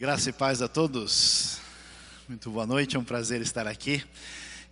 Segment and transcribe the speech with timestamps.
[0.00, 1.58] Graça e paz a todos.
[2.26, 4.02] Muito boa noite, é um prazer estar aqui.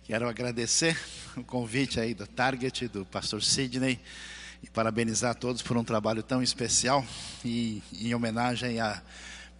[0.03, 0.99] Quero agradecer
[1.37, 3.99] o convite aí do Target, do pastor Sidney,
[4.63, 7.05] e parabenizar a todos por um trabalho tão especial
[7.45, 9.03] e em homenagem à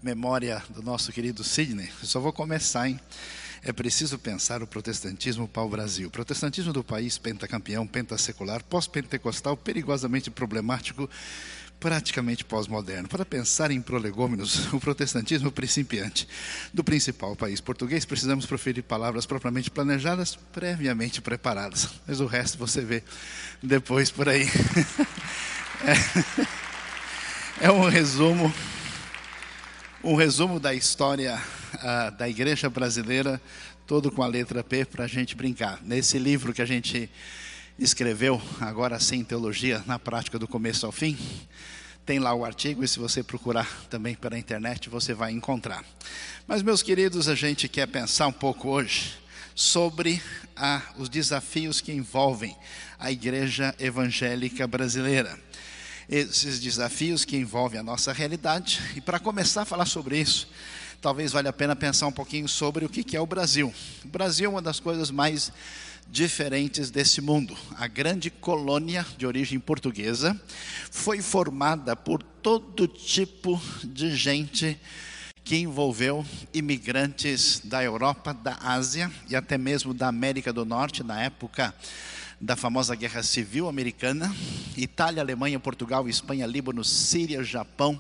[0.02, 1.92] memória do nosso querido Sidney.
[2.02, 3.00] Eu só vou começar, hein?
[3.62, 6.08] É preciso pensar o protestantismo para o Brasil.
[6.08, 11.08] O protestantismo do país pentacampeão, pentasecular, pós-pentecostal, perigosamente problemático,
[11.80, 13.08] praticamente pós-moderno.
[13.08, 16.28] Para pensar em prolegômenos, o protestantismo principiante
[16.74, 21.90] do principal país português, precisamos proferir palavras propriamente planejadas, previamente preparadas.
[22.08, 23.04] Mas o resto você vê
[23.62, 24.48] depois por aí.
[27.62, 28.54] É, é um resumo
[30.04, 31.42] um resumo da história
[31.76, 33.42] uh, da igreja brasileira,
[33.86, 35.80] todo com a letra P para a gente brincar.
[35.84, 37.10] Nesse livro que a gente
[37.80, 41.18] escreveu, agora sim, Teologia na Prática do Começo ao Fim,
[42.06, 45.86] tem lá o artigo e se você procurar também pela internet você vai encontrar.
[46.46, 49.14] Mas, meus queridos, a gente quer pensar um pouco hoje
[49.56, 50.22] sobre
[50.56, 52.56] ah, os desafios que envolvem
[53.00, 55.40] a igreja evangélica brasileira
[56.10, 58.82] esses desafios que envolvem a nossa realidade.
[58.96, 60.50] E para começar a falar sobre isso,
[61.02, 63.74] talvez valha a pena pensar um pouquinho sobre o que é o Brasil.
[64.04, 65.52] O Brasil é uma das coisas mais
[66.08, 67.56] diferentes desse mundo.
[67.78, 70.40] A grande colônia de origem portuguesa
[70.92, 74.80] foi formada por todo tipo de gente
[75.44, 81.22] que envolveu imigrantes da Europa, da Ásia e até mesmo da América do Norte na
[81.22, 81.74] época
[82.42, 84.34] da famosa Guerra Civil Americana,
[84.78, 88.00] Itália, Alemanha, Portugal, Espanha, Líbano, Síria, Japão.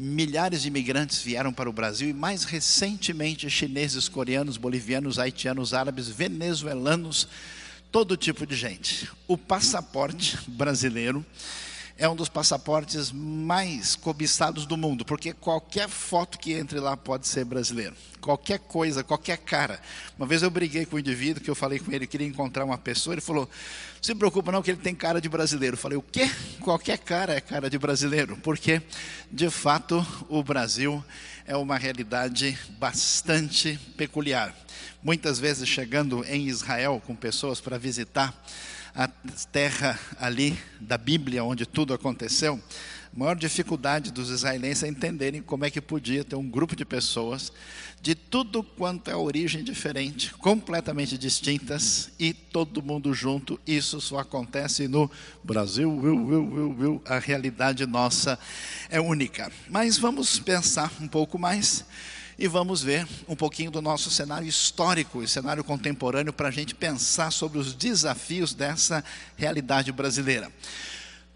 [0.00, 6.08] Milhares de imigrantes vieram para o Brasil e, mais recentemente, chineses, coreanos, bolivianos, haitianos, árabes,
[6.08, 7.26] venezuelanos,
[7.90, 9.10] todo tipo de gente.
[9.26, 11.26] O passaporte brasileiro
[11.98, 17.26] é um dos passaportes mais cobiçados do mundo, porque qualquer foto que entre lá pode
[17.26, 17.94] ser brasileiro.
[18.20, 19.80] Qualquer coisa, qualquer cara.
[20.16, 22.78] Uma vez eu briguei com um indivíduo que eu falei com ele, queria encontrar uma
[22.78, 23.48] pessoa, ele falou:
[23.96, 25.74] "Não se preocupa não que ele tem cara de brasileiro".
[25.74, 26.30] Eu falei: "O quê?
[26.60, 28.80] Qualquer cara é cara de brasileiro?" Porque
[29.30, 31.04] de fato o Brasil
[31.48, 34.54] é uma realidade bastante peculiar.
[35.02, 38.38] Muitas vezes chegando em Israel com pessoas para visitar
[38.94, 39.08] a
[39.50, 42.62] terra ali da Bíblia, onde tudo aconteceu,
[43.12, 47.52] maior dificuldade dos israelenses é entenderem como é que podia ter um grupo de pessoas
[48.00, 53.58] de tudo quanto é origem diferente, completamente distintas e todo mundo junto.
[53.66, 55.10] Isso só acontece no
[55.42, 55.90] Brasil.
[57.04, 58.38] A realidade nossa
[58.88, 59.50] é única.
[59.68, 61.84] Mas vamos pensar um pouco mais
[62.38, 66.74] e vamos ver um pouquinho do nosso cenário histórico e cenário contemporâneo para a gente
[66.74, 69.04] pensar sobre os desafios dessa
[69.36, 70.52] realidade brasileira.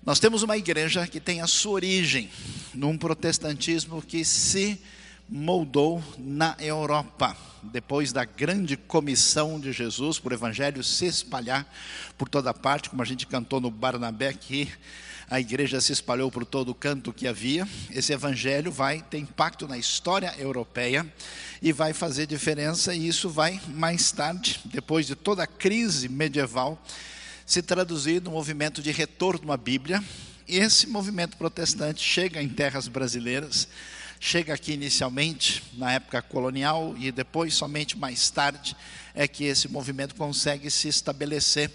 [0.05, 2.29] Nós temos uma igreja que tem a sua origem
[2.75, 4.81] num protestantismo que se
[5.29, 11.73] moldou na Europa, depois da grande comissão de Jesus para o evangelho se espalhar
[12.19, 14.69] por toda parte, como a gente cantou no Barnabé aqui
[15.33, 17.67] a igreja se espalhou por todo o canto que havia.
[17.91, 21.11] Esse evangelho vai ter impacto na história europeia
[21.63, 26.79] e vai fazer diferença, e isso vai, mais tarde, depois de toda a crise medieval,
[27.47, 30.03] se traduzir no movimento de retorno à Bíblia.
[30.47, 33.69] E esse movimento protestante chega em terras brasileiras,
[34.21, 38.77] chega aqui inicialmente na época colonial e depois, somente mais tarde,
[39.15, 41.71] é que esse movimento consegue se estabelecer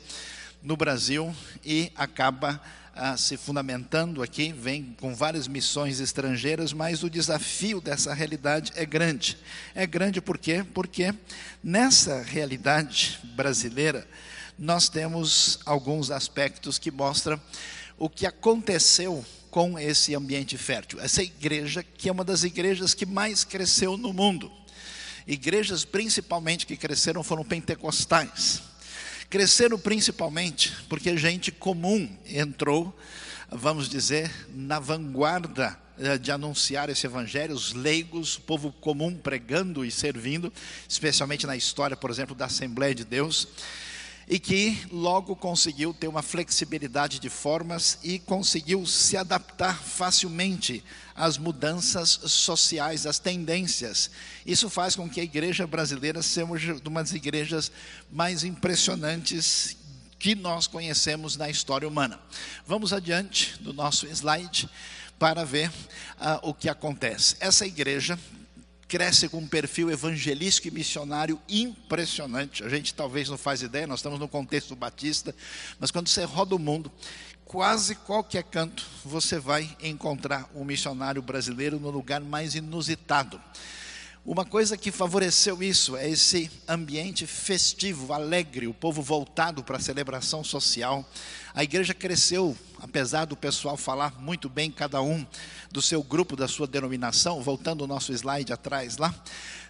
[0.61, 1.33] no Brasil
[1.63, 2.61] e acaba
[2.99, 8.85] ah, se fundamentando aqui, vem com várias missões estrangeiras, mas o desafio dessa realidade é
[8.85, 9.37] grande.
[9.75, 10.65] É grande por quê?
[10.73, 11.13] Porque
[11.63, 14.07] nessa realidade brasileira,
[14.57, 17.39] nós temos alguns aspectos que mostram
[17.97, 20.99] o que aconteceu com esse ambiente fértil.
[20.99, 24.51] Essa igreja, que é uma das igrejas que mais cresceu no mundo.
[25.25, 28.61] Igrejas principalmente que cresceram foram pentecostais.
[29.29, 32.97] Cresceram principalmente porque gente comum entrou,
[33.51, 39.83] vamos dizer, na vanguarda eh, de anunciar esse evangelho, os leigos, o povo comum pregando
[39.83, 40.51] e servindo,
[40.87, 43.47] especialmente na história, por exemplo, da Assembleia de Deus
[44.27, 50.83] e que logo conseguiu ter uma flexibilidade de formas e conseguiu se adaptar facilmente
[51.15, 54.11] às mudanças sociais, às tendências.
[54.45, 57.71] Isso faz com que a igreja brasileira seja uma das igrejas
[58.11, 59.77] mais impressionantes
[60.19, 62.19] que nós conhecemos na história humana.
[62.65, 64.69] Vamos adiante do nosso slide
[65.17, 67.37] para ver uh, o que acontece.
[67.39, 68.19] Essa igreja
[68.87, 72.63] cresce com um perfil evangelístico e missionário impressionante.
[72.63, 75.35] A gente talvez não faz ideia, nós estamos no contexto batista,
[75.79, 76.91] mas quando você roda o mundo,
[77.43, 83.41] quase qualquer canto você vai encontrar um missionário brasileiro no lugar mais inusitado.
[84.25, 89.79] Uma coisa que favoreceu isso é esse ambiente festivo, alegre, o povo voltado para a
[89.79, 91.09] celebração social.
[91.57, 95.25] A igreja cresceu, apesar do pessoal falar muito bem, cada um
[95.71, 99.11] do seu grupo, da sua denominação, voltando o nosso slide atrás lá,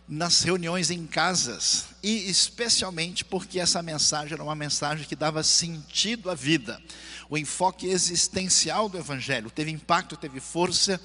[0.06, 6.30] nas reuniões em casas, e especialmente porque essa mensagem era uma mensagem que dava sentido
[6.30, 6.78] à vida.
[7.30, 11.00] O enfoque existencial do Evangelho teve impacto, teve força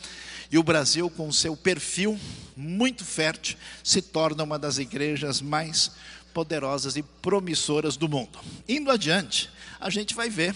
[0.50, 2.18] e o Brasil, com seu perfil
[2.56, 5.92] muito fértil, se torna uma das igrejas mais
[6.34, 8.40] poderosas e promissoras do mundo.
[8.68, 9.48] Indo adiante,
[9.82, 10.54] a gente vai ver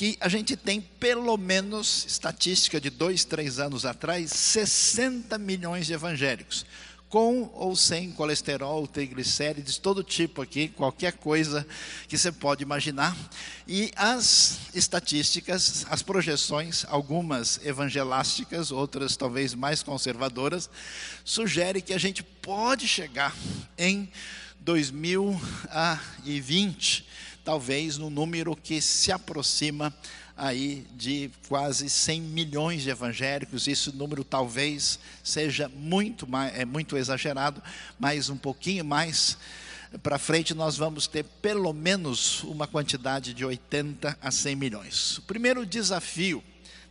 [0.00, 5.92] que a gente tem pelo menos, estatística de dois, três anos atrás, 60 milhões de
[5.92, 6.64] evangélicos
[7.10, 11.66] com ou sem colesterol, triglicérides, todo tipo aqui, qualquer coisa
[12.08, 13.14] que você pode imaginar.
[13.68, 20.70] E as estatísticas, as projeções, algumas evangelásticas, outras talvez mais conservadoras,
[21.22, 23.36] sugerem que a gente pode chegar
[23.76, 24.10] em
[24.60, 27.06] 2020,
[27.50, 29.92] talvez no número que se aproxima
[30.36, 33.66] aí de quase 100 milhões de evangélicos.
[33.66, 37.60] Esse número talvez seja muito mais, é muito exagerado,
[37.98, 39.36] mas um pouquinho mais
[40.00, 45.18] para frente nós vamos ter pelo menos uma quantidade de 80 a 100 milhões.
[45.18, 46.44] O primeiro desafio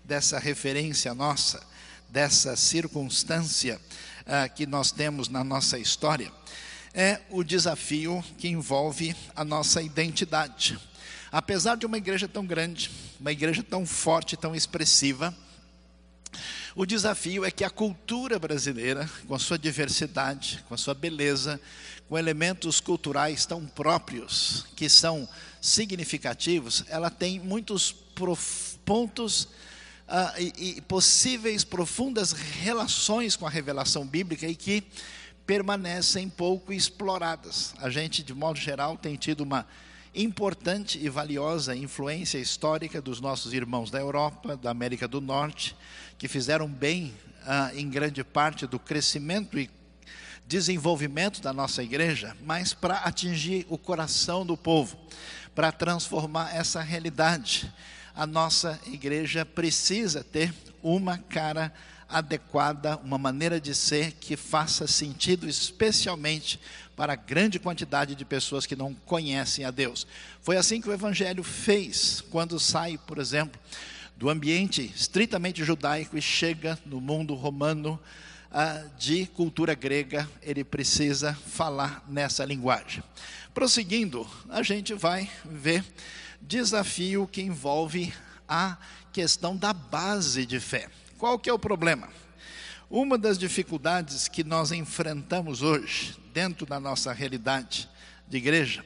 [0.04, 1.66] dessa referência nossa,
[2.10, 3.80] dessa circunstância
[4.26, 6.30] uh, que nós temos na nossa história,
[6.94, 10.78] é o desafio que envolve a nossa identidade.
[11.32, 12.90] Apesar de uma igreja tão grande,
[13.20, 15.36] uma igreja tão forte, tão expressiva,
[16.76, 21.60] o desafio é que a cultura brasileira, com a sua diversidade, com a sua beleza,
[22.08, 25.28] com elementos culturais tão próprios, que são
[25.62, 27.92] significativos, ela tem muitos
[28.86, 29.44] pontos
[30.08, 34.84] uh, e, e possíveis profundas relações com a revelação bíblica e que
[35.50, 37.74] permanecem pouco exploradas.
[37.80, 39.66] A gente, de modo geral, tem tido uma
[40.14, 45.76] importante e valiosa influência histórica dos nossos irmãos da Europa, da América do Norte,
[46.20, 47.16] que fizeram bem
[47.48, 49.72] ah, em grande parte do crescimento e
[50.46, 55.00] desenvolvimento da nossa igreja, mas para atingir o coração do povo,
[55.56, 57.74] para transformar essa realidade.
[58.14, 60.54] A nossa igreja precisa ter
[60.84, 61.74] uma cara
[62.10, 66.60] adequada, uma maneira de ser que faça sentido, especialmente
[66.96, 70.08] para a grande quantidade de pessoas que não conhecem a Deus.
[70.42, 73.62] Foi assim que o Evangelho fez quando sai, por exemplo,
[74.18, 77.98] do ambiente estritamente judaico e chega no mundo romano
[78.52, 83.04] ah, de cultura grega, ele precisa falar nessa linguagem.
[83.54, 85.86] Prosseguindo, a gente vai ver
[86.42, 88.14] desafio que envolve
[88.48, 88.78] a
[89.14, 90.90] questão da base de fé.
[91.20, 92.08] Qual que é o problema?
[92.90, 97.90] Uma das dificuldades que nós enfrentamos hoje, dentro da nossa realidade
[98.26, 98.86] de igreja,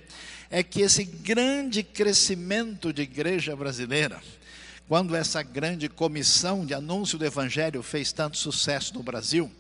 [0.50, 4.20] é que esse grande crescimento de igreja brasileira,
[4.88, 9.52] quando essa grande comissão de anúncio do Evangelho fez tanto sucesso no Brasil,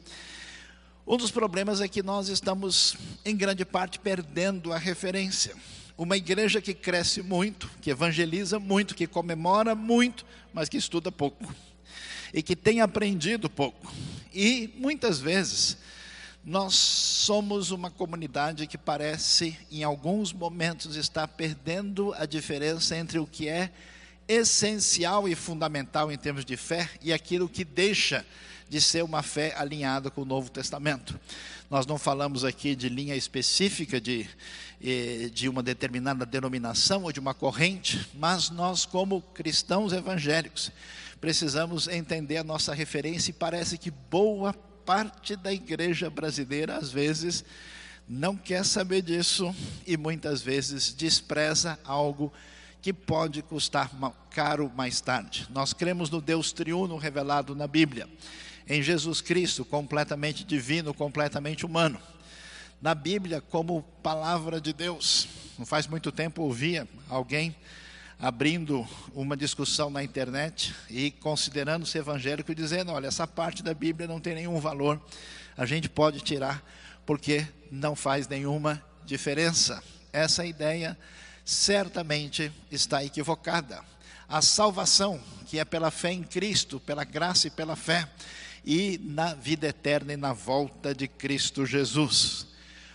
[1.06, 5.56] um dos problemas é que nós estamos, em grande parte, perdendo a referência.
[5.96, 11.54] Uma igreja que cresce muito, que evangeliza muito, que comemora muito, mas que estuda pouco
[12.34, 13.94] e que tem aprendido pouco.
[14.34, 15.78] E muitas vezes
[16.44, 23.28] nós somos uma comunidade que parece, em alguns momentos, estar perdendo a diferença entre o
[23.28, 23.72] que é
[24.28, 28.26] essencial e fundamental em termos de fé e aquilo que deixa
[28.68, 31.20] de ser uma fé alinhada com o Novo Testamento.
[31.70, 34.28] Nós não falamos aqui de linha específica de,
[34.84, 40.72] eh, de uma determinada denominação ou de uma corrente, mas nós, como cristãos evangélicos,
[41.24, 47.46] precisamos entender a nossa referência e parece que boa parte da igreja brasileira, às vezes,
[48.06, 49.56] não quer saber disso
[49.88, 52.30] e muitas vezes despreza algo
[52.82, 53.90] que pode custar
[54.32, 55.48] caro mais tarde.
[55.50, 58.06] Nós cremos no Deus triuno revelado na Bíblia,
[58.68, 62.02] em Jesus Cristo, completamente divino, completamente humano.
[62.82, 65.30] Na Bíblia, como palavra de Deus.
[65.58, 67.56] Não faz muito tempo ouvia alguém
[68.20, 74.08] abrindo uma discussão na internet e considerando-se evangélico e dizendo: olha, essa parte da Bíblia
[74.08, 75.02] não tem nenhum valor,
[75.58, 76.64] a gente pode tirar
[77.06, 79.84] porque não faz nenhuma diferença.
[80.12, 80.98] Essa ideia
[81.44, 83.82] certamente está equivocada.
[84.28, 88.08] A salvação, que é pela fé em Cristo, pela graça e pela fé,
[88.66, 92.48] e na vida eterna e na volta de Cristo Jesus.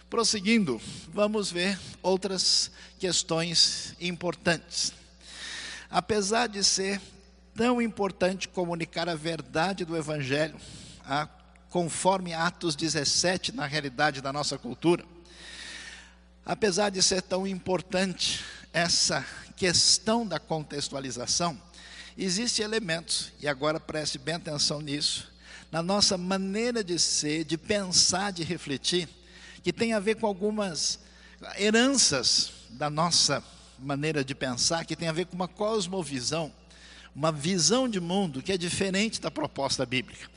[0.09, 0.81] Prosseguindo,
[1.13, 4.95] vamos ver outras questões importantes.
[5.91, 7.01] Apesar de ser
[7.55, 10.57] tão importante comunicar a verdade do Evangelho,
[11.05, 11.29] a,
[11.71, 15.05] conforme Atos 17, na realidade da nossa cultura,
[16.45, 19.27] apesar de ser tão importante essa
[19.57, 21.61] questão da contextualização,
[22.17, 25.33] existem elementos, e agora preste bem atenção nisso,
[25.71, 29.09] na nossa maneira de ser, de pensar, de refletir,
[29.63, 31.01] que tem a ver com algumas
[31.59, 33.43] heranças da nossa
[33.79, 36.53] maneira de pensar, que tem a ver com uma cosmovisão,
[37.15, 40.29] uma visão de mundo que é diferente da proposta bíblica.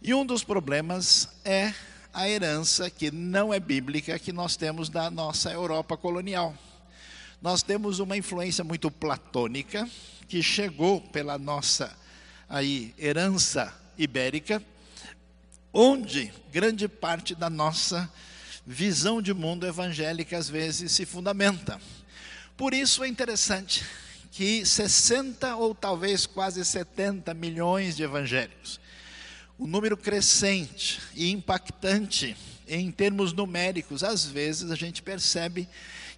[0.00, 1.72] E um dos problemas é
[2.12, 6.54] a herança que não é bíblica que nós temos da nossa Europa colonial.
[7.40, 9.88] Nós temos uma influência muito platônica
[10.28, 11.96] que chegou pela nossa
[12.48, 14.62] aí herança ibérica,
[15.72, 18.10] onde grande parte da nossa
[18.66, 21.80] visão de mundo evangélica às vezes se fundamenta.
[22.56, 23.84] Por isso é interessante
[24.30, 28.80] que 60 ou talvez quase 70 milhões de evangélicos,
[29.58, 35.68] um número crescente e impactante em termos numéricos, às vezes a gente percebe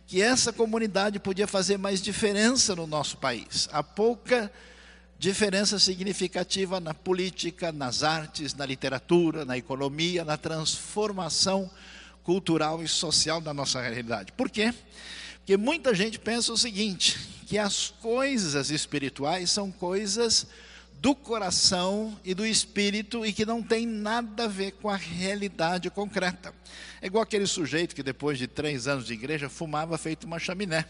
[0.07, 3.69] que essa comunidade podia fazer mais diferença no nosso país.
[3.73, 4.53] Há pouca
[5.19, 11.71] diferença significativa na política, nas artes, na literatura, na economia, na transformação
[12.23, 14.33] cultural e social da nossa realidade.
[14.33, 14.73] Por quê?
[14.73, 15.24] Porque
[15.57, 20.47] muita gente pensa o seguinte, que as coisas espirituais são coisas
[21.01, 25.91] do coração e do espírito e que não tem nada a ver com a realidade
[25.91, 26.55] concreta.
[27.03, 30.87] É igual aquele sujeito que depois de três anos de igreja fumava feito uma chaminé.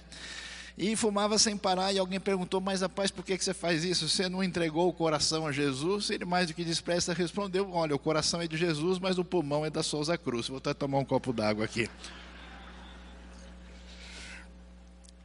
[0.79, 4.09] E fumava sem parar, e alguém perguntou, mas rapaz, por que, que você faz isso?
[4.09, 6.11] Você não entregou o coração a Jesus?
[6.11, 9.65] Ele mais do que despressa respondeu, olha, o coração é de Jesus, mas o pulmão
[9.65, 10.49] é da Souza Cruz.
[10.49, 11.89] Vou até tomar um copo d'água aqui.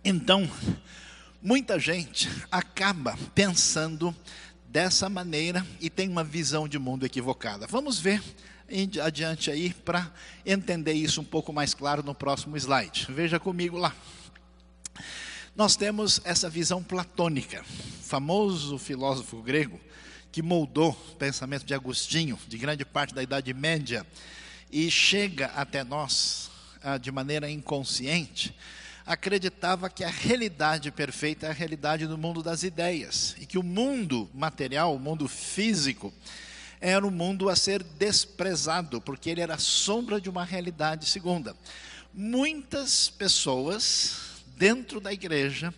[0.04, 0.50] Então,
[1.42, 4.16] muita gente acaba pensando
[4.68, 7.68] dessa maneira e tem uma visão de mundo equivocada.
[7.68, 8.22] Vamos ver
[9.04, 10.12] adiante aí para
[10.46, 13.08] entender isso um pouco mais claro no próximo slide.
[13.10, 13.94] Veja comigo lá.
[15.56, 17.64] Nós temos essa visão platônica,
[18.04, 19.80] famoso filósofo grego
[20.32, 24.06] que moldou o pensamento de Agostinho, de grande parte da Idade Média,
[24.72, 26.52] e chega até nós
[26.84, 28.56] ah, de maneira inconsciente,
[29.10, 33.64] acreditava que a realidade perfeita é a realidade do mundo das ideias e que o
[33.64, 36.14] mundo material, o mundo físico,
[36.80, 41.56] era um mundo a ser desprezado, porque ele era sombra de uma realidade segunda.
[42.14, 45.74] Muitas pessoas dentro da igreja,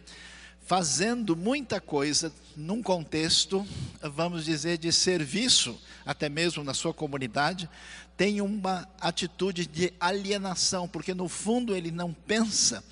[0.65, 3.65] fazendo muita coisa num contexto,
[4.01, 7.69] vamos dizer, de serviço, até mesmo na sua comunidade,
[8.17, 12.83] tem uma atitude de alienação, porque no fundo ele não pensa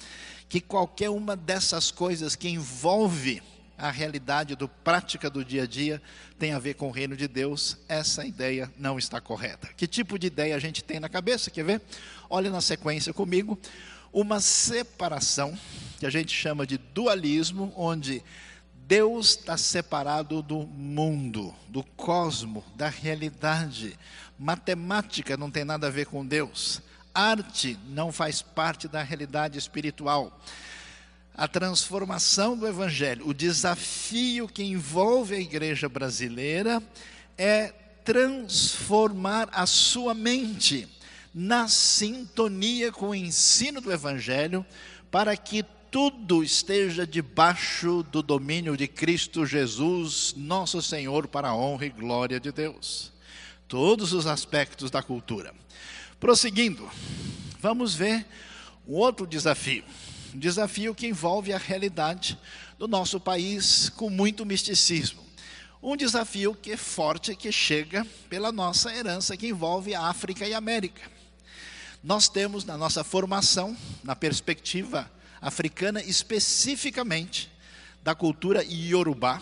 [0.50, 3.41] que qualquer uma dessas coisas que envolve
[3.77, 6.01] a realidade do prática do dia a dia
[6.39, 9.70] tem a ver com o reino de Deus, essa ideia não está correta.
[9.77, 11.51] Que tipo de ideia a gente tem na cabeça?
[11.51, 11.82] Quer ver?
[12.29, 13.58] Olha na sequência comigo.
[14.12, 15.58] Uma separação,
[16.00, 18.24] que a gente chama de dualismo, onde
[18.88, 23.98] Deus está separado do mundo, do cosmo, da realidade.
[24.38, 26.82] Matemática não tem nada a ver com Deus
[27.13, 30.39] arte não faz parte da realidade espiritual.
[31.34, 36.84] A transformação do Evangelho, o desafio que envolve a igreja brasileira
[37.38, 37.74] é
[38.04, 40.88] transformar a sua mente
[41.34, 44.66] na sintonia com o ensino do Evangelho,
[45.12, 51.86] para que tudo esteja debaixo do domínio de Cristo Jesus, nosso Senhor, para a honra
[51.86, 53.12] e glória de Deus.
[53.68, 55.54] Todos os aspectos da cultura.
[56.20, 56.92] Prosseguindo,
[57.62, 58.26] vamos ver
[58.86, 59.86] um outro desafio.
[60.36, 62.38] Um desafio que envolve a realidade
[62.78, 65.26] do nosso país com muito misticismo.
[65.82, 70.54] Um desafio que é forte, que chega pela nossa herança, que envolve a África e
[70.54, 71.02] a América.
[72.04, 75.10] Nós temos na nossa formação, na perspectiva
[75.42, 77.50] africana, especificamente
[78.04, 79.42] da cultura iorubá,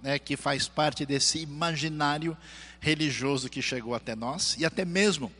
[0.00, 2.36] né, que faz parte desse imaginário
[2.80, 5.32] religioso que chegou até nós, e até mesmo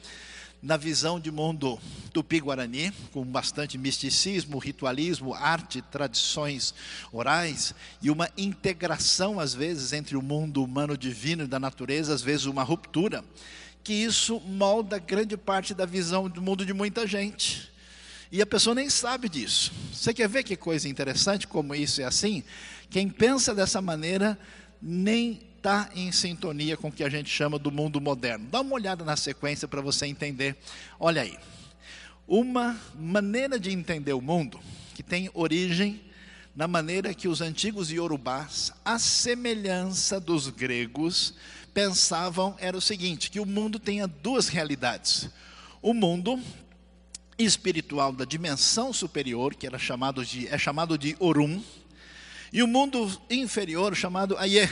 [0.63, 1.79] na visão de mundo
[2.13, 6.73] tupi-guarani, com bastante misticismo, ritualismo, arte, tradições
[7.11, 12.23] orais e uma integração, às vezes, entre o mundo humano divino e da natureza, às
[12.23, 13.25] vezes uma ruptura,
[13.83, 17.73] que isso molda grande parte da visão do mundo de muita gente.
[18.31, 19.73] E a pessoa nem sabe disso.
[19.93, 22.45] Você quer ver que coisa interessante como isso é assim?
[22.89, 24.39] Quem pensa dessa maneira
[24.81, 28.49] nem está em sintonia com o que a gente chama do mundo moderno.
[28.51, 30.57] Dá uma olhada na sequência para você entender.
[30.99, 31.39] Olha aí.
[32.27, 34.59] Uma maneira de entender o mundo
[34.93, 36.01] que tem origem
[36.57, 41.35] na maneira que os antigos iorubás, à semelhança dos gregos,
[41.73, 45.31] pensavam era o seguinte, que o mundo tenha duas realidades.
[45.81, 46.41] O mundo
[47.39, 51.63] espiritual da dimensão superior, que era chamado de, é chamado de Orum,
[52.53, 54.69] e o mundo inferior chamado Aie.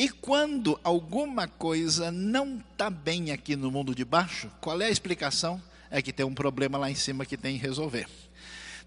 [0.00, 4.90] E quando alguma coisa não está bem aqui no mundo de baixo, qual é a
[4.90, 5.62] explicação?
[5.90, 8.08] É que tem um problema lá em cima que tem que resolver.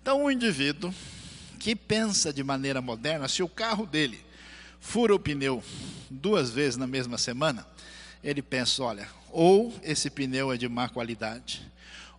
[0.01, 0.91] Então, um indivíduo
[1.59, 4.19] que pensa de maneira moderna, se o carro dele
[4.79, 5.63] fura o pneu
[6.09, 7.63] duas vezes na mesma semana,
[8.23, 11.61] ele pensa: olha, ou esse pneu é de má qualidade,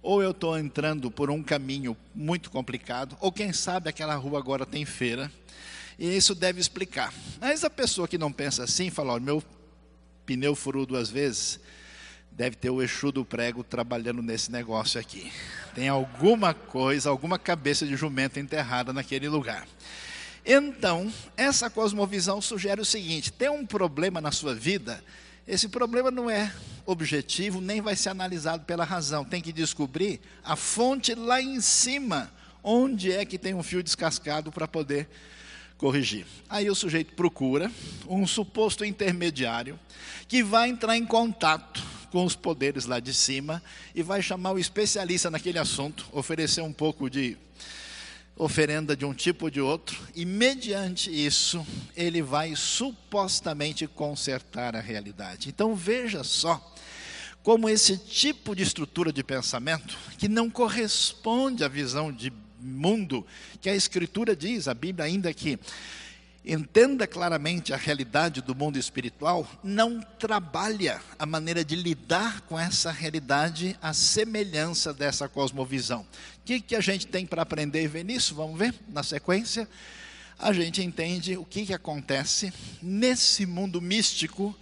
[0.02, 4.64] ou eu estou entrando por um caminho muito complicado, ou quem sabe aquela rua agora
[4.64, 5.32] tem feira,
[5.98, 7.12] e isso deve explicar.
[7.40, 9.42] Mas a pessoa que não pensa assim, fala: olha, meu
[10.26, 11.60] pneu furou duas vezes,
[12.30, 15.30] deve ter o Exu do prego trabalhando nesse negócio aqui.
[15.74, 19.66] Tem alguma coisa, alguma cabeça de jumento enterrada naquele lugar.
[20.44, 25.02] Então, essa cosmovisão sugere o seguinte: tem um problema na sua vida,
[25.46, 26.52] esse problema não é
[26.86, 29.24] objetivo, nem vai ser analisado pela razão.
[29.24, 32.30] Tem que descobrir a fonte lá em cima,
[32.62, 35.08] onde é que tem um fio descascado para poder
[35.84, 36.24] corrigir.
[36.48, 37.70] Aí o sujeito procura
[38.08, 39.78] um suposto intermediário
[40.26, 43.62] que vai entrar em contato com os poderes lá de cima
[43.94, 47.36] e vai chamar o especialista naquele assunto, oferecer um pouco de
[48.34, 51.64] oferenda de um tipo ou de outro, e mediante isso
[51.94, 55.50] ele vai supostamente consertar a realidade.
[55.50, 56.74] Então veja só
[57.42, 62.32] como esse tipo de estrutura de pensamento, que não corresponde à visão de
[62.64, 63.26] mundo
[63.60, 65.58] que a Escritura diz, a Bíblia ainda que
[66.44, 72.92] entenda claramente a realidade do mundo espiritual, não trabalha a maneira de lidar com essa
[72.92, 76.02] realidade, a semelhança dessa cosmovisão.
[76.02, 76.06] O
[76.44, 78.34] que, que a gente tem para aprender e ver nisso?
[78.34, 79.66] Vamos ver na sequência.
[80.38, 82.52] A gente entende o que, que acontece
[82.82, 84.54] nesse mundo místico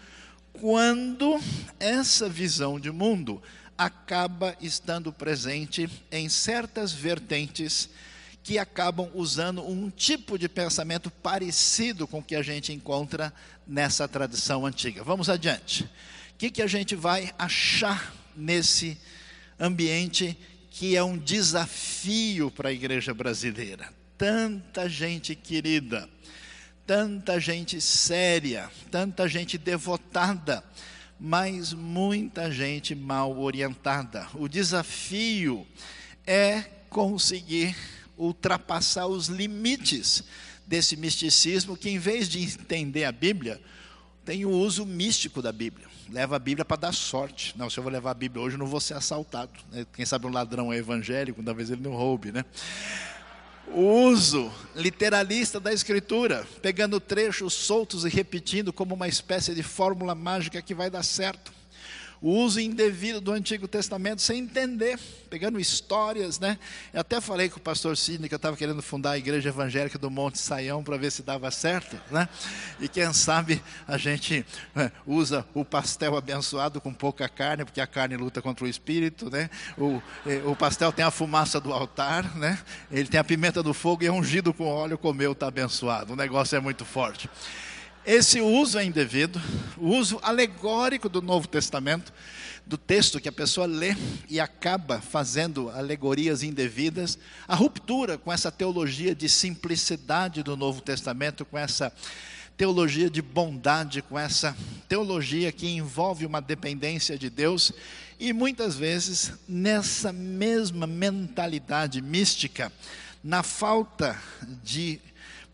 [0.53, 1.41] quando
[1.81, 3.43] essa visão de mundo
[3.85, 7.89] acaba estando presente em certas vertentes
[8.42, 13.33] que acabam usando um tipo de pensamento parecido com o que a gente encontra
[13.66, 15.05] nessa tradição antiga.
[15.05, 15.85] Vamos adiante.
[15.85, 18.99] O que, que a gente vai achar nesse
[19.59, 20.37] ambiente
[20.71, 23.92] que é um desafio para a igreja brasileira?
[24.18, 26.09] Tanta gente querida,
[26.85, 30.64] tanta gente séria, tanta gente devotada,
[31.18, 34.27] mas muita gente mal orientada.
[34.35, 35.66] O desafio
[36.27, 37.77] é conseguir
[38.16, 40.25] ultrapassar os limites
[40.66, 43.61] desse misticismo que, em vez de entender a Bíblia,
[44.25, 45.87] tem o uso místico da Bíblia.
[46.11, 47.57] Leva a Bíblia para dar sorte.
[47.57, 49.53] Não, se eu vou levar a Bíblia hoje, eu não vou ser assaltado.
[49.70, 49.87] Né?
[49.92, 52.44] Quem sabe um ladrão é evangélico, talvez ele não roube, né?
[53.68, 60.14] O uso literalista da Escritura, pegando trechos soltos e repetindo como uma espécie de fórmula
[60.14, 61.53] mágica que vai dar certo
[62.23, 64.97] o uso indevido do Antigo Testamento sem entender,
[65.29, 66.57] pegando histórias, né?
[66.95, 69.99] Eu até falei com o pastor Sidney que eu estava querendo fundar a igreja evangélica
[69.99, 72.29] do Monte Saião para ver se dava certo, né?
[72.79, 77.87] E quem sabe a gente é, usa o pastel abençoado com pouca carne, porque a
[77.89, 79.51] carne luta contra o espírito, né?
[79.77, 82.57] O, é, o pastel tem a fumaça do altar, né?
[82.91, 86.13] Ele tem a pimenta do fogo e é ungido com óleo, comeu, está abençoado.
[86.13, 87.29] O negócio é muito forte.
[88.05, 89.41] Esse uso é indevido,
[89.79, 92.12] o uso alegórico do Novo Testamento,
[92.67, 93.95] do texto que a pessoa lê
[94.29, 101.45] e acaba fazendo alegorias indevidas, a ruptura com essa teologia de simplicidade do Novo Testamento,
[101.45, 101.93] com essa
[102.57, 104.57] teologia de bondade, com essa
[104.88, 107.71] teologia que envolve uma dependência de Deus,
[108.19, 112.73] e muitas vezes nessa mesma mentalidade mística,
[113.23, 114.21] na falta
[114.65, 115.01] de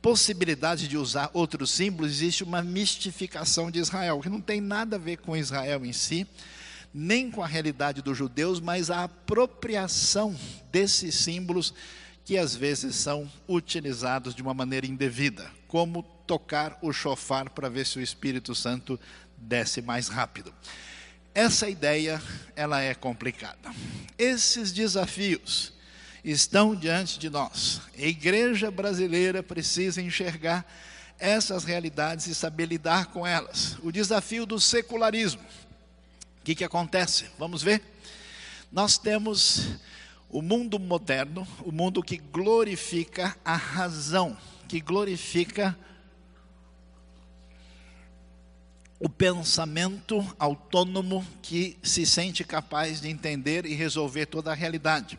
[0.01, 4.99] possibilidade de usar outros símbolos, existe uma mistificação de Israel, que não tem nada a
[4.99, 6.27] ver com Israel em si,
[6.93, 10.35] nem com a realidade dos judeus, mas a apropriação
[10.71, 11.75] desses símbolos
[12.25, 17.87] que às vezes são utilizados de uma maneira indevida, como tocar o chofar para ver
[17.87, 19.01] se o Espírito Santo
[19.37, 20.53] desce mais rápido.
[21.35, 22.21] Essa ideia,
[22.57, 23.73] ela é complicada.
[24.19, 25.73] Esses desafios
[26.25, 27.81] estão diante de nós.
[27.97, 30.67] A igreja brasileira precisa enxergar
[31.19, 33.77] essas realidades e saber lidar com elas.
[33.83, 35.43] O desafio do secularismo.
[36.41, 37.27] O que, que acontece?
[37.39, 37.83] Vamos ver?
[38.71, 39.79] Nós temos
[40.31, 44.37] o mundo moderno, o mundo que glorifica a razão,
[44.69, 45.77] que glorifica
[49.01, 55.19] o pensamento autônomo que se sente capaz de entender e resolver toda a realidade.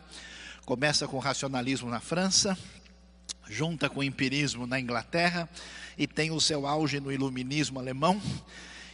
[0.70, 2.56] Começa com o racionalismo na França,
[3.48, 5.48] junta com o empirismo na Inglaterra
[5.98, 8.22] e tem o seu auge no iluminismo alemão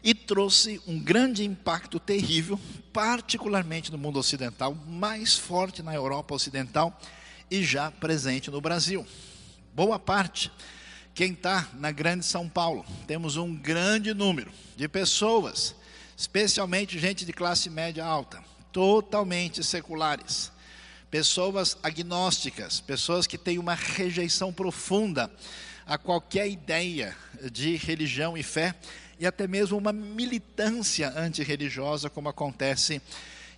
[0.02, 2.58] e trouxe um grande impacto terrível,
[2.94, 6.98] particularmente no mundo ocidental, mais forte na Europa ocidental
[7.50, 9.06] e já presente no Brasil.
[9.74, 10.50] Boa parte,
[11.14, 15.74] quem está na Grande São Paulo, temos um grande número de pessoas,
[16.16, 20.55] especialmente gente de classe média alta, totalmente seculares,
[21.16, 25.32] pessoas agnósticas, pessoas que têm uma rejeição profunda
[25.86, 27.16] a qualquer ideia
[27.50, 28.74] de religião e fé
[29.18, 33.00] e até mesmo uma militância antirreligiosa, como acontece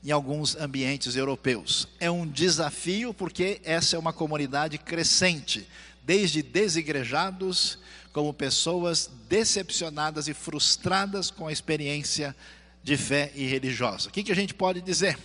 [0.05, 1.88] em alguns ambientes europeus.
[1.99, 5.66] É um desafio porque essa é uma comunidade crescente,
[6.05, 7.77] desde desigrejados,
[8.12, 12.37] como pessoas decepcionadas e frustradas com a experiência
[12.85, 14.11] de fé e religiosa.
[14.11, 15.18] O que, que a gente pode dizer?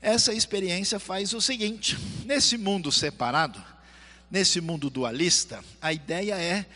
[0.00, 3.62] Essa experiência faz o seguinte: nesse mundo separado,
[4.30, 6.66] nesse mundo dualista, a ideia é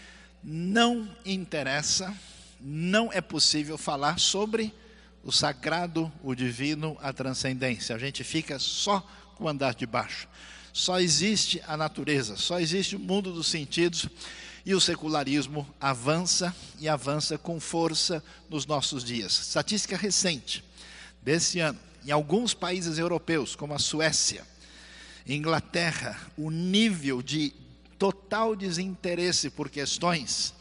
[0.42, 2.14] não interessa
[2.62, 4.72] não é possível falar sobre
[5.24, 7.94] o sagrado, o divino, a transcendência.
[7.94, 9.00] A gente fica só
[9.34, 10.28] com o andar de baixo.
[10.72, 14.08] Só existe a natureza, só existe o mundo dos sentidos
[14.64, 19.32] e o secularismo avança e avança com força nos nossos dias.
[19.40, 20.64] Estatística recente
[21.20, 24.44] desse ano, em alguns países europeus, como a Suécia,
[25.26, 27.52] Inglaterra, o nível de
[27.98, 30.52] total desinteresse por questões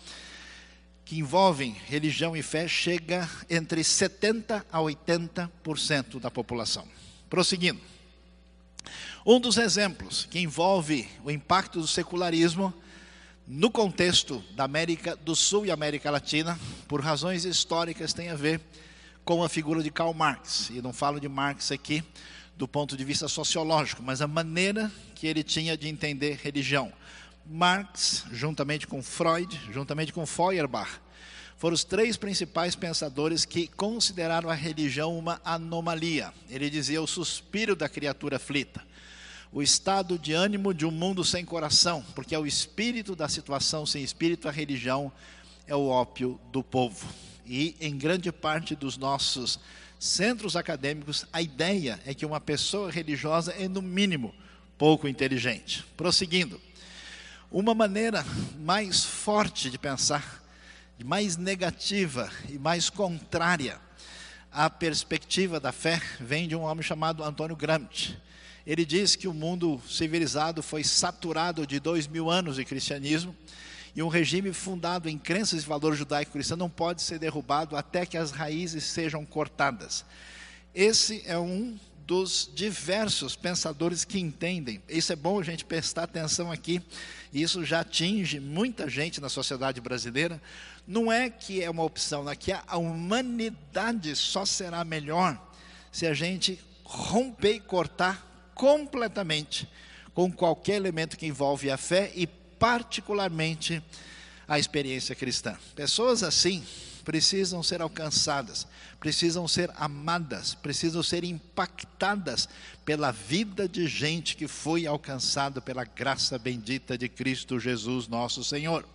[1.04, 6.88] que envolvem religião e fé chega entre 70% a 80% da população.
[7.30, 7.82] Prosseguindo.
[9.26, 12.74] Um dos exemplos que envolve o impacto do secularismo
[13.46, 18.62] no contexto da América do Sul e América Latina, por razões históricas, tem a ver
[19.24, 20.70] com a figura de Karl Marx.
[20.70, 22.04] E não falo de Marx aqui
[22.58, 26.92] do ponto de vista sociológico, mas a maneira que ele tinha de entender religião.
[27.46, 31.00] Marx, juntamente com Freud, juntamente com Feuerbach,
[31.58, 36.34] foram os três principais pensadores que consideraram a religião uma anomalia.
[36.50, 38.82] Ele dizia o suspiro da criatura aflita,
[39.52, 43.86] o estado de ânimo de um mundo sem coração, porque é o espírito da situação
[43.86, 45.12] sem espírito, a religião
[45.68, 47.08] é o ópio do povo.
[47.46, 49.60] E em grande parte dos nossos
[50.00, 54.34] centros acadêmicos, a ideia é que uma pessoa religiosa é, no mínimo,
[54.78, 55.86] pouco inteligente.
[55.96, 56.60] Prosseguindo.
[57.52, 58.26] Uma maneira
[58.58, 60.44] mais forte de pensar,
[61.04, 63.80] mais negativa e mais contrária
[64.52, 68.18] à perspectiva da fé, vem de um homem chamado Antônio Gramsci.
[68.66, 73.36] Ele diz que o mundo civilizado foi saturado de dois mil anos de cristianismo
[73.96, 78.18] e um regime fundado em crenças e valores judaico-cristãos não pode ser derrubado até que
[78.18, 80.06] as raízes sejam cortadas.
[80.74, 81.78] Esse é um
[82.08, 84.82] dos diversos pensadores que entendem.
[84.88, 86.82] Isso é bom a gente prestar atenção aqui.
[87.34, 90.42] Isso já atinge muita gente na sociedade brasileira.
[90.88, 92.36] Não é que é uma opção, é
[92.68, 95.40] a humanidade só será melhor
[95.92, 99.68] se a gente romper e cortar completamente
[100.14, 102.28] com qualquer elemento que envolve a fé e
[102.62, 103.82] particularmente
[104.48, 105.58] a experiência cristã.
[105.76, 106.64] Pessoas assim
[107.04, 108.68] precisam ser alcançadas,
[109.00, 112.48] precisam ser amadas, precisam ser impactadas
[112.86, 118.88] pela vida de gente que foi alcançada pela graça bendita de Cristo Jesus, nosso Senhor.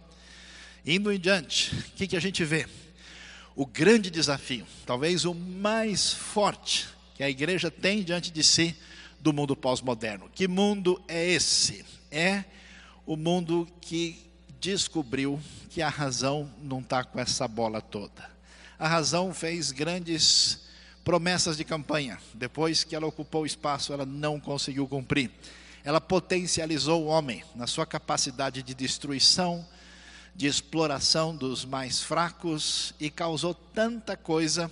[0.87, 2.69] Indo em diante, o que, que a gente vê?
[3.57, 8.77] O grande desafio, talvez o mais forte que a igreja tem diante de si
[9.19, 10.31] do mundo pós-moderno.
[10.33, 11.85] Que mundo é esse?
[12.13, 12.45] É
[13.07, 14.29] o mundo que
[14.61, 15.41] descobriu
[15.71, 18.29] que a razão não está com essa bola toda.
[18.79, 20.67] A razão fez grandes
[21.05, 22.19] promessas de campanha.
[22.35, 25.31] Depois que ela ocupou o espaço, ela não conseguiu cumprir.
[25.85, 29.65] Ela potencializou o homem na sua capacidade de destruição,
[30.35, 34.71] de exploração dos mais fracos e causou tanta coisa.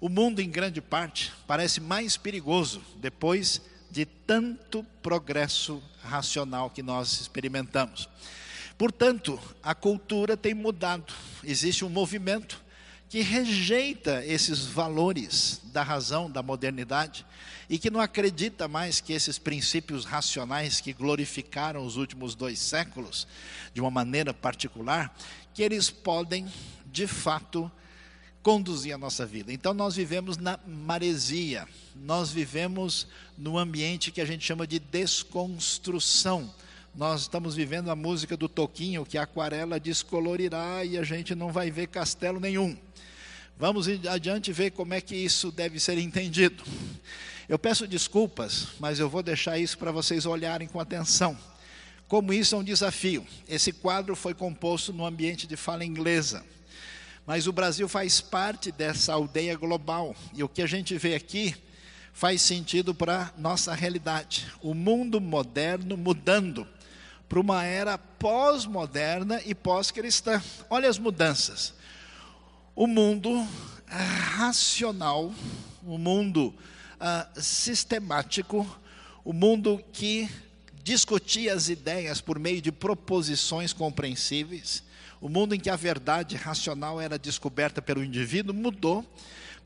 [0.00, 7.20] O mundo, em grande parte, parece mais perigoso depois de tanto progresso racional que nós
[7.20, 8.08] experimentamos.
[8.76, 11.12] Portanto, a cultura tem mudado.
[11.42, 12.62] Existe um movimento
[13.08, 17.24] que rejeita esses valores da razão, da modernidade,
[17.68, 23.26] e que não acredita mais que esses princípios racionais que glorificaram os últimos dois séculos,
[23.74, 25.14] de uma maneira particular,
[25.54, 26.46] que eles podem,
[26.86, 27.70] de fato,
[28.48, 29.52] conduzir a nossa vida.
[29.52, 33.06] Então nós vivemos na maresia, nós vivemos
[33.36, 36.50] no ambiente que a gente chama de desconstrução
[36.94, 41.52] nós estamos vivendo a música do Toquinho, que a aquarela descolorirá e a gente não
[41.52, 42.74] vai ver castelo nenhum.
[43.58, 46.64] Vamos adiante ver como é que isso deve ser entendido.
[47.48, 51.38] Eu peço desculpas, mas eu vou deixar isso para vocês olharem com atenção.
[52.08, 53.26] como isso é um desafio.
[53.46, 56.42] Esse quadro foi composto no ambiente de fala inglesa.
[57.28, 60.16] Mas o Brasil faz parte dessa aldeia global.
[60.32, 61.54] E o que a gente vê aqui
[62.10, 64.46] faz sentido para nossa realidade.
[64.62, 66.66] O mundo moderno mudando
[67.28, 70.42] para uma era pós-moderna e pós-cristã.
[70.70, 71.74] Olha as mudanças.
[72.74, 73.46] O mundo
[73.86, 75.30] racional,
[75.84, 76.54] o mundo
[76.94, 78.66] uh, sistemático,
[79.22, 80.30] o mundo que
[80.82, 84.82] discutia as ideias por meio de proposições compreensíveis,
[85.20, 89.04] o mundo em que a verdade racional era descoberta pelo indivíduo mudou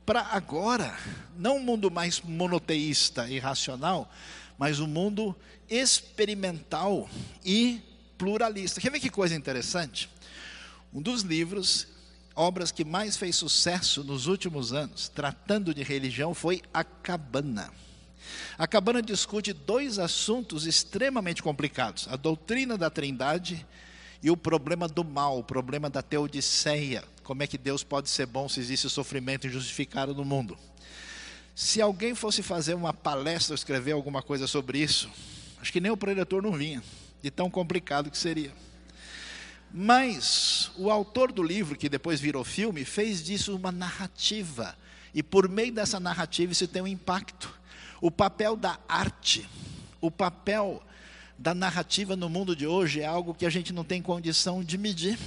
[0.04, 0.98] para agora,
[1.36, 4.10] não um mundo mais monoteísta e racional,
[4.58, 5.34] mas um mundo
[5.68, 7.08] experimental
[7.44, 7.80] e
[8.18, 8.80] pluralista.
[8.80, 10.10] Quer ver que coisa interessante?
[10.92, 11.86] Um dos livros,
[12.34, 17.72] obras que mais fez sucesso nos últimos anos, tratando de religião, foi A Cabana.
[18.58, 23.64] A Cabana discute dois assuntos extremamente complicados: a doutrina da Trindade
[24.22, 27.02] e o problema do mal, o problema da teodiceia.
[27.24, 30.56] Como é que Deus pode ser bom se existe sofrimento injustificado no mundo?
[31.54, 35.10] Se alguém fosse fazer uma palestra escrever alguma coisa sobre isso,
[35.60, 36.82] acho que nem o preletor não vinha,
[37.20, 38.52] de tão complicado que seria.
[39.74, 44.76] Mas o autor do livro, que depois virou filme, fez disso uma narrativa.
[45.14, 47.52] E por meio dessa narrativa isso tem um impacto.
[48.00, 49.48] O papel da arte,
[50.00, 50.82] o papel
[51.42, 54.78] da narrativa no mundo de hoje é algo que a gente não tem condição de
[54.78, 55.18] medir.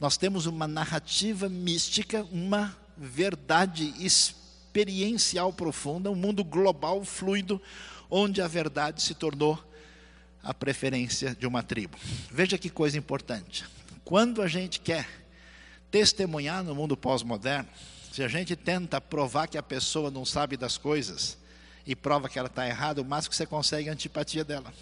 [0.00, 7.60] Nós temos uma narrativa mística, uma verdade experiencial profunda, um mundo global, fluido,
[8.10, 9.62] onde a verdade se tornou
[10.42, 11.98] a preferência de uma tribo.
[12.30, 13.66] Veja que coisa importante.
[14.02, 15.06] Quando a gente quer
[15.90, 17.68] testemunhar no mundo pós-moderno,
[18.10, 21.36] se a gente tenta provar que a pessoa não sabe das coisas,
[21.86, 24.72] e prova que ela está errada, o máximo que você consegue é a antipatia dela.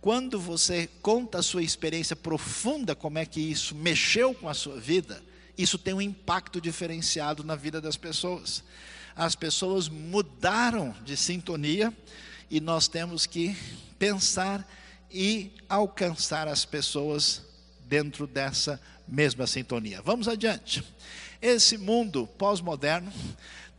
[0.00, 4.80] Quando você conta a sua experiência profunda, como é que isso mexeu com a sua
[4.80, 5.22] vida,
[5.58, 8.64] isso tem um impacto diferenciado na vida das pessoas.
[9.14, 11.92] As pessoas mudaram de sintonia
[12.50, 13.54] e nós temos que
[13.98, 14.66] pensar
[15.10, 17.42] e alcançar as pessoas
[17.82, 20.00] dentro dessa mesma sintonia.
[20.00, 20.82] Vamos adiante.
[21.42, 23.12] Esse mundo pós-moderno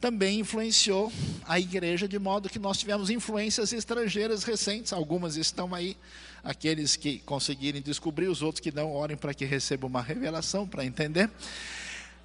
[0.02, 1.14] também influenciou
[1.48, 5.96] a igreja, de modo que nós tivemos influências estrangeiras recentes, algumas estão aí,
[6.44, 10.84] aqueles que conseguirem descobrir, os outros que não, orem para que recebam uma revelação, para
[10.84, 11.30] entender.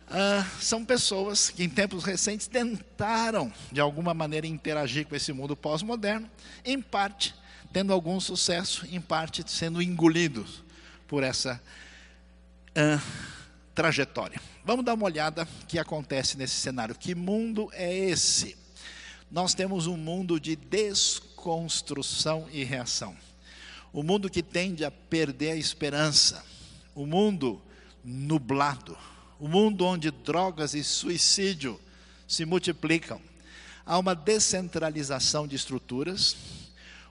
[0.08, 5.54] Ah, são pessoas que em tempos recentes tentaram, de alguma maneira, interagir com esse mundo
[5.54, 6.30] pós-moderno,
[6.64, 7.34] em parte
[7.72, 10.64] tendo algum sucesso, em parte sendo engolidos
[11.06, 11.60] por essa
[12.74, 13.02] ah,
[13.76, 14.40] trajetória.
[14.64, 16.94] Vamos dar uma olhada o que acontece nesse cenário.
[16.94, 18.56] Que mundo é esse?
[19.30, 23.14] Nós temos um mundo de desconstrução e reação.
[23.92, 26.42] O um mundo que tende a perder a esperança.
[26.94, 27.60] O um mundo
[28.02, 28.96] nublado.
[29.38, 31.78] O um mundo onde drogas e suicídio
[32.26, 33.20] se multiplicam.
[33.84, 36.34] Há uma descentralização de estruturas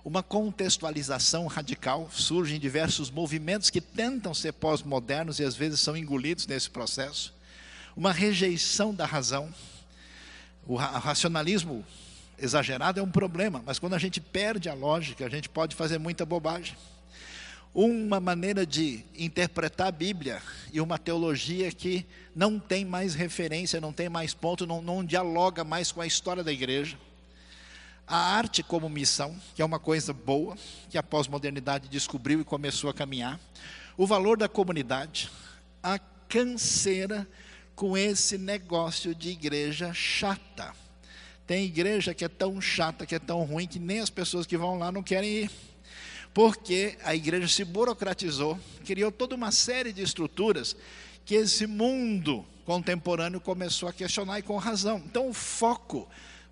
[0.06, 6.46] uma contextualização radical, surgem diversos movimentos que tentam ser pós-modernos e às vezes são engolidos
[6.46, 7.34] nesse processo,
[7.98, 9.52] uma rejeição da razão.
[10.68, 11.84] O racionalismo
[12.38, 15.98] exagerado é um problema, mas quando a gente perde a lógica, a gente pode fazer
[15.98, 16.78] muita bobagem.
[17.74, 20.40] Uma maneira de interpretar a Bíblia
[20.72, 25.64] e uma teologia que não tem mais referência, não tem mais ponto, não, não dialoga
[25.64, 26.96] mais com a história da igreja
[28.08, 30.56] a arte como missão, que é uma coisa boa,
[30.90, 33.40] que a pós-modernidade descobriu e começou a caminhar,
[33.98, 35.30] o valor da comunidade,
[35.82, 37.28] a canseira
[37.76, 40.74] com esse negócio de igreja chata.
[41.48, 44.58] Tem igreja que é tão chata, que é tão ruim, que nem as pessoas que
[44.58, 45.52] vão lá não querem ir.
[46.34, 50.76] Porque a igreja se burocratizou, criou toda uma série de estruturas
[51.24, 54.98] que esse mundo contemporâneo começou a questionar e com razão.
[55.06, 56.08] Então, o foco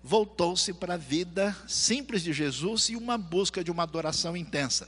[0.06, 4.86] voltou-se para a vida simples de Jesus e uma busca de uma adoração intensa.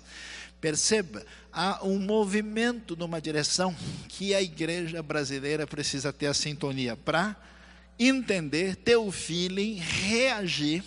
[0.61, 3.75] Perceba, há um movimento numa direção
[4.09, 7.35] que a igreja brasileira precisa ter a sintonia para
[7.99, 10.85] entender, ter o feeling, reagir,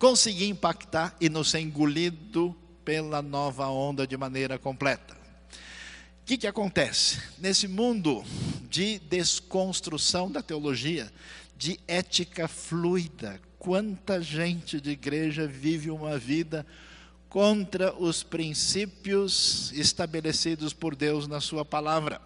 [0.00, 5.14] conseguir impactar e não ser engolido pela nova onda de maneira completa.
[6.22, 7.22] O que, que acontece?
[7.38, 8.24] Nesse mundo
[8.68, 11.12] de desconstrução da teologia,
[11.56, 16.66] de ética fluida, quanta gente de igreja vive uma vida
[17.28, 22.22] contra os princípios estabelecidos por Deus na Sua palavra.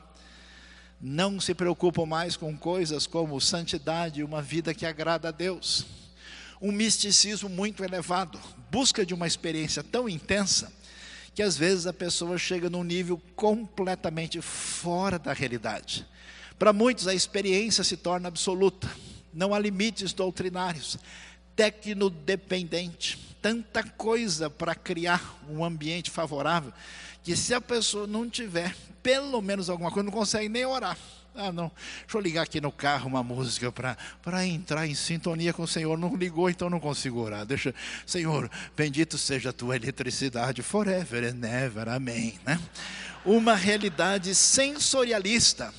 [1.00, 5.84] Não se preocupam mais com coisas como santidade, uma vida que agrada a Deus.
[6.62, 8.38] Um misticismo muito elevado,
[8.70, 10.72] busca de uma experiência tão intensa
[11.34, 16.06] que às vezes a pessoa chega num nível completamente fora da realidade.
[16.60, 18.88] Para muitos, a experiência se torna absoluta,
[19.34, 20.98] não há limites doutrinários,
[21.56, 26.72] tecnodependente, tanta coisa para criar um ambiente favorável,
[27.22, 30.96] que se a pessoa não tiver pelo menos alguma coisa, não consegue nem orar.
[31.36, 31.70] Ah, não,
[32.02, 35.98] deixa eu ligar aqui no carro uma música para entrar em sintonia com o Senhor.
[35.98, 37.44] Não ligou, então não consigo orar.
[37.44, 37.74] Deixa,
[38.06, 42.38] Senhor, bendito seja a tua eletricidade, forever and ever, amém.
[42.46, 42.58] Né?
[43.24, 45.74] Uma realidade sensorialista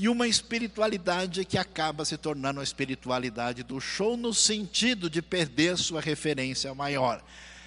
[0.00, 5.76] e uma espiritualidade que acaba se tornando a espiritualidade do show, no sentido de perder
[5.76, 7.22] sua referência maior.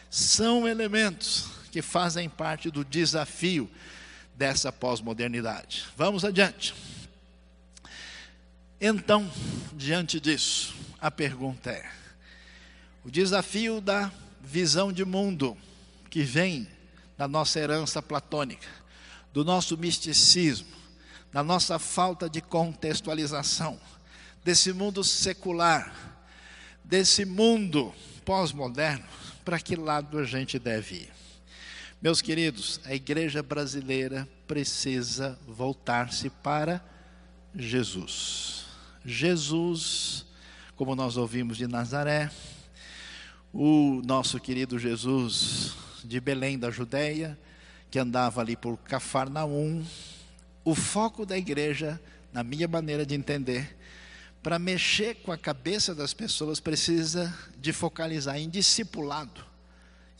[0.09, 3.69] São elementos que fazem parte do desafio
[4.35, 5.85] dessa pós-modernidade.
[5.95, 6.73] Vamos adiante.
[8.81, 9.31] Então,
[9.73, 11.87] diante disso, a pergunta é:
[13.05, 15.55] o desafio da visão de mundo
[16.09, 16.67] que vem
[17.15, 18.67] da nossa herança platônica,
[19.31, 20.82] do nosso misticismo,
[21.33, 23.79] da nossa falta de contextualização,
[24.43, 25.91] desse mundo secular,
[26.83, 27.91] desse mundo
[28.23, 29.03] pós-moderno,
[29.43, 31.09] para que lado a gente deve ir?
[31.99, 36.83] Meus queridos, a igreja brasileira precisa voltar-se para
[37.55, 38.65] Jesus.
[39.03, 40.25] Jesus,
[40.75, 42.29] como nós ouvimos de Nazaré,
[43.51, 47.39] o nosso querido Jesus de Belém da Judéia,
[47.89, 49.83] que andava ali por Cafarnaum,
[50.63, 51.99] o foco da igreja,
[52.31, 53.75] na minha maneira de entender,
[54.41, 59.43] para mexer com a cabeça das pessoas, precisa de focalizar em discipulado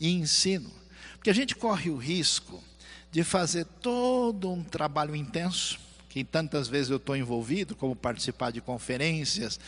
[0.00, 0.70] e ensino.
[1.14, 2.62] Porque a gente corre o risco
[3.10, 5.78] de fazer todo um trabalho intenso,
[6.08, 9.58] que tantas vezes eu estou envolvido, como participar de conferências,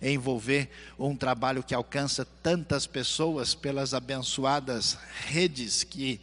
[0.00, 0.68] envolver
[0.98, 6.20] um trabalho que alcança tantas pessoas pelas abençoadas redes que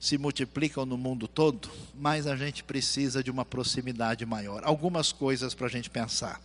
[0.00, 4.62] se multiplicam no mundo todo, mas a gente precisa de uma proximidade maior.
[4.64, 6.40] Algumas coisas para a gente pensar.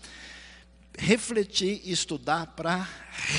[0.98, 2.88] Refletir e estudar para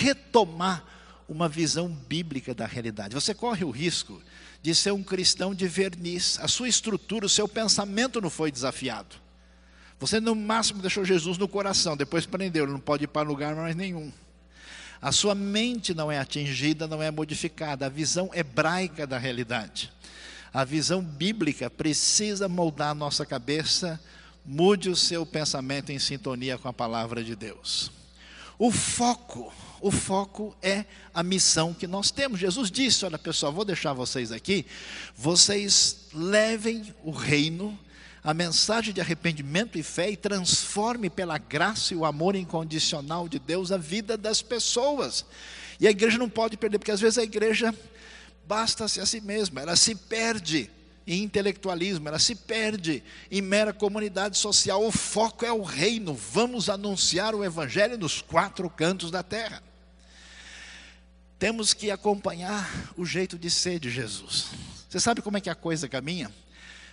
[0.01, 0.83] retomar
[1.29, 3.15] uma visão bíblica da realidade.
[3.15, 4.23] Você corre o risco
[4.63, 9.17] de ser um cristão de verniz, a sua estrutura, o seu pensamento não foi desafiado.
[10.01, 13.55] Você, no máximo, deixou Jesus no coração, depois prendeu, ele não pode ir para lugar
[13.55, 14.11] mais nenhum.
[15.01, 19.93] A sua mente não é atingida, não é modificada, a visão hebraica da realidade.
[20.53, 24.01] A visão bíblica precisa moldar nossa cabeça,
[24.45, 27.91] mude o seu pensamento em sintonia com a palavra de Deus.
[28.59, 32.41] O foco, o foco é a missão que nós temos.
[32.41, 34.65] Jesus disse: Olha pessoal, vou deixar vocês aqui,
[35.15, 37.79] vocês levem o reino
[38.27, 43.39] a mensagem de arrependimento e fé e transforme pela graça e o amor incondicional de
[43.39, 45.25] Deus a vida das pessoas.
[45.79, 47.73] E a igreja não pode perder, porque às vezes a igreja
[48.45, 50.69] basta-se a si mesma, ela se perde
[51.07, 54.85] em intelectualismo, ela se perde em mera comunidade social.
[54.85, 59.63] O foco é o reino, vamos anunciar o evangelho nos quatro cantos da terra.
[61.39, 64.47] Temos que acompanhar o jeito de ser de Jesus.
[64.89, 66.29] Você sabe como é que a coisa caminha?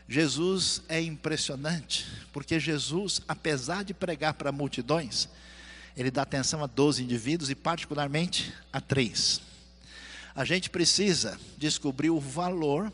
[0.08, 5.30] Jesus é impressionante, porque Jesus, apesar de pregar para multidões,
[5.96, 9.42] ele dá atenção a 12 indivíduos e, particularmente, a três.
[10.36, 12.92] A gente precisa descobrir o valor,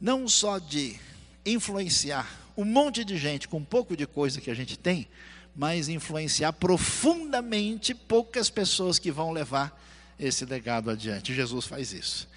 [0.00, 0.98] não só de
[1.44, 5.08] influenciar um monte de gente com um pouco de coisa que a gente tem,
[5.56, 9.80] mas influenciar profundamente poucas pessoas que vão levar
[10.18, 11.34] esse legado adiante.
[11.34, 12.28] Jesus faz isso.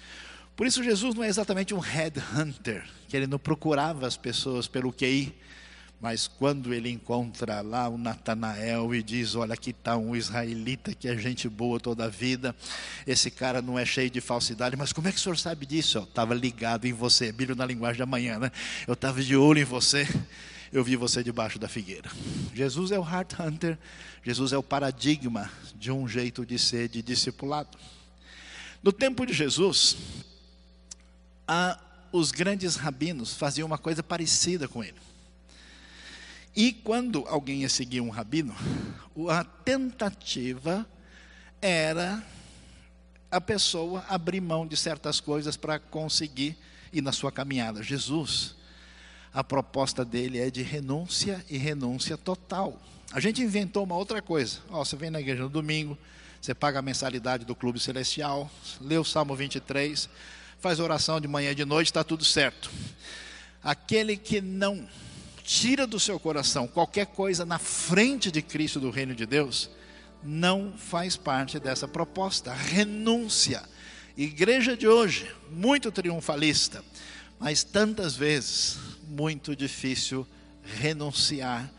[0.56, 4.90] Por isso, Jesus não é exatamente um headhunter, que ele não procurava as pessoas pelo
[4.90, 5.34] QI,
[6.00, 11.08] mas quando ele encontra lá o Natanael e diz: Olha, aqui está um israelita que
[11.08, 12.56] é gente boa toda a vida,
[13.06, 15.98] esse cara não é cheio de falsidade, mas como é que o senhor sabe disso?
[15.98, 18.50] Estava ligado em você, Bíblia na linguagem da manhã, né?
[18.86, 20.08] Eu estava de olho em você,
[20.72, 22.10] eu vi você debaixo da figueira.
[22.54, 23.78] Jesus é o heart hunter,
[24.22, 27.76] Jesus é o paradigma de um jeito de ser de discipulado.
[28.82, 29.96] No tempo de Jesus,
[31.46, 31.78] a,
[32.12, 34.96] os grandes rabinos faziam uma coisa parecida com ele.
[36.54, 38.56] E quando alguém ia seguir um rabino,
[39.28, 40.86] a tentativa
[41.60, 42.22] era
[43.30, 46.56] a pessoa abrir mão de certas coisas para conseguir
[46.92, 47.82] ir na sua caminhada.
[47.82, 48.54] Jesus,
[49.34, 52.80] a proposta dele é de renúncia e renúncia total.
[53.12, 54.60] A gente inventou uma outra coisa.
[54.70, 55.98] Ó, você vem na igreja no domingo,
[56.40, 60.08] você paga a mensalidade do Clube Celestial, lê o Salmo 23,
[60.60, 62.70] faz oração de manhã e de noite, está tudo certo.
[63.62, 64.88] Aquele que não
[65.42, 69.70] tira do seu coração qualquer coisa na frente de Cristo do reino de Deus,
[70.22, 72.52] não faz parte dessa proposta.
[72.52, 73.62] Renúncia.
[74.16, 76.82] Igreja de hoje, muito triunfalista,
[77.38, 80.26] mas tantas vezes muito difícil
[80.62, 81.70] renunciar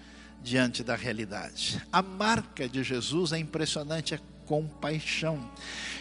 [0.42, 1.82] diante da realidade.
[1.92, 5.52] A marca de Jesus é impressionante, é compaixão.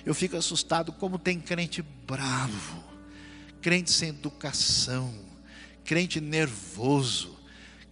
[0.04, 2.82] Eu fico assustado como tem crente bravo,
[3.60, 5.12] crente sem educação,
[5.84, 7.36] crente nervoso,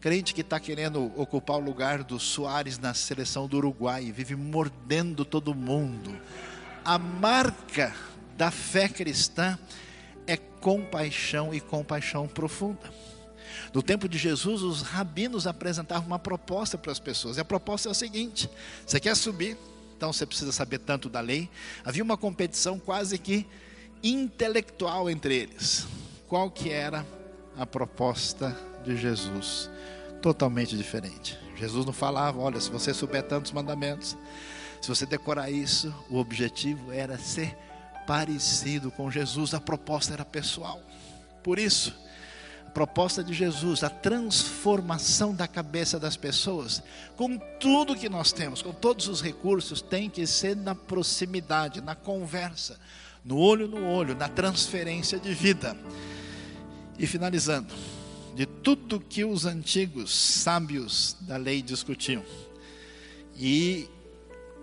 [0.00, 5.24] crente que está querendo ocupar o lugar do Soares na seleção do Uruguai, vive mordendo
[5.24, 6.16] todo mundo.
[6.84, 7.94] A marca
[8.36, 9.58] da fé cristã
[10.26, 12.92] é compaixão e compaixão profunda.
[13.72, 17.36] No tempo de Jesus, os rabinos apresentavam uma proposta para as pessoas.
[17.36, 18.48] E a proposta é a seguinte:
[18.86, 19.56] você quer subir,
[20.04, 21.48] então você precisa saber tanto da lei.
[21.82, 23.46] Havia uma competição quase que
[24.02, 25.86] intelectual entre eles.
[26.28, 27.06] Qual que era
[27.56, 29.70] a proposta de Jesus?
[30.20, 31.38] Totalmente diferente.
[31.56, 34.14] Jesus não falava, olha, se você souber tantos mandamentos,
[34.78, 37.56] se você decorar isso, o objetivo era ser
[38.06, 40.82] parecido com Jesus, a proposta era pessoal.
[41.42, 41.96] Por isso,
[42.74, 46.82] proposta de Jesus, a transformação da cabeça das pessoas,
[47.16, 51.94] com tudo que nós temos, com todos os recursos, tem que ser na proximidade, na
[51.94, 52.78] conversa,
[53.24, 55.76] no olho no olho, na transferência de vida.
[56.98, 57.72] E finalizando,
[58.34, 62.24] de tudo que os antigos sábios da lei discutiam,
[63.36, 63.88] e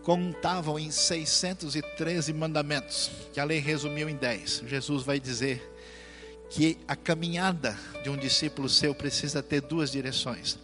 [0.04, 4.64] contavam em 613 mandamentos, que a lei resumiu em 10.
[4.68, 5.71] Jesus vai dizer
[6.52, 10.60] que a caminhada de um discípulo seu precisa ter duas direções: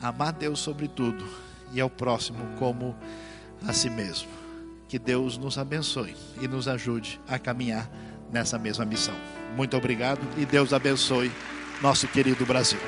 [0.00, 1.26] amar Deus sobre tudo
[1.72, 2.96] e ao próximo como
[3.66, 4.28] a si mesmo.
[4.88, 7.90] Que Deus nos abençoe e nos ajude a caminhar
[8.32, 9.14] nessa mesma missão.
[9.54, 11.30] Muito obrigado e Deus abençoe
[11.82, 12.78] nosso querido Brasil.